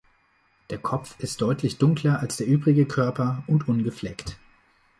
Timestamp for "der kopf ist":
0.71-1.43